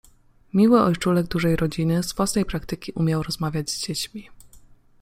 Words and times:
Miły 0.53 0.81
ojczulek 0.81 1.27
Dużej 1.27 1.55
Rodziny 1.55 2.03
z 2.03 2.13
własnej 2.13 2.45
praktyki 2.45 2.91
umiał 2.91 3.23
rozmawiać 3.23 3.71
z 3.71 3.87
dziećmi. 3.87 4.29